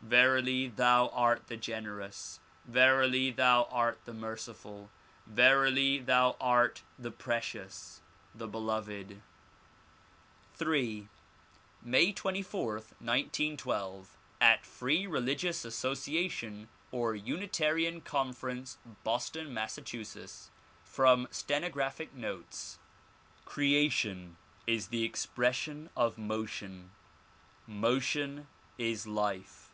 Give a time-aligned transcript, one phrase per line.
[0.00, 2.40] Verily thou art the generous!
[2.64, 4.90] Verily thou art the merciful!
[5.26, 8.00] Verily thou art the precious,
[8.34, 9.20] the beloved!
[10.60, 11.08] Ill
[11.82, 19.78] May 24, 1912, at Free Religious Association or Unitarian Conference, Boston, Mass.
[20.84, 22.78] From Stenographic Notes
[23.44, 24.36] CREATION
[24.66, 26.92] is the expression of motion.
[27.66, 28.46] Motion
[28.78, 29.66] is life.